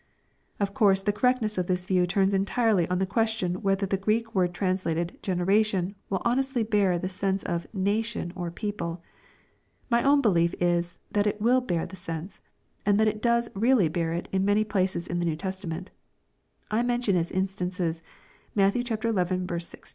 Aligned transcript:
Of 0.59 0.73
course 0.73 1.03
the 1.03 1.13
correctness 1.13 1.59
of 1.59 1.67
this 1.67 1.85
view 1.85 2.07
turns 2.07 2.33
entirely 2.33 2.87
on 2.87 2.97
the 2.97 3.05
question 3.05 3.61
whether 3.61 3.85
the 3.85 3.97
G 3.99 4.03
reek 4.07 4.33
word 4.33 4.51
translated" 4.51 5.19
generation," 5.21 5.93
will 6.09 6.23
honestly 6.25 6.63
bear 6.63 6.97
the 6.97 7.07
sense 7.07 7.43
of 7.43 7.67
'* 7.69 7.71
nation," 7.91 8.33
or 8.35 8.49
people." 8.49 9.03
My 9.91 10.01
own 10.01 10.19
belief 10.19 10.55
is, 10.59 10.97
that 11.11 11.27
it 11.27 11.39
will 11.39 11.61
bear 11.61 11.85
the 11.85 11.95
sense, 11.95 12.41
and 12.83 12.99
that 12.99 13.07
it 13.07 13.21
does 13.21 13.47
really 13.53 13.89
bear 13.89 14.11
it 14.11 14.27
in 14.31 14.43
many 14.43 14.63
places 14.63 15.07
of 15.07 15.19
the 15.19 15.25
New 15.25 15.35
Testament. 15.35 15.91
I 16.71 16.81
mention 16.81 17.15
as 17.15 17.29
instances, 17.29 18.01
Matt 18.55 18.73
xi. 18.73 18.83
16; 18.83 19.15
xii. 19.47 19.81